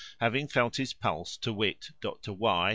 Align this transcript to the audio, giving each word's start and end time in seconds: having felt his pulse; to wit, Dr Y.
having 0.19 0.47
felt 0.47 0.77
his 0.77 0.95
pulse; 0.95 1.37
to 1.37 1.53
wit, 1.53 1.91
Dr 2.01 2.33
Y. 2.33 2.69